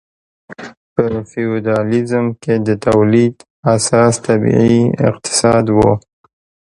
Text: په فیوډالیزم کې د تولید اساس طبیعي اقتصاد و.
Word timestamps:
په 0.93 1.05
فیوډالیزم 1.29 2.25
کې 2.41 2.53
د 2.67 2.69
تولید 2.87 3.35
اساس 3.75 4.13
طبیعي 4.27 4.81
اقتصاد 5.09 5.65
و. 5.75 5.77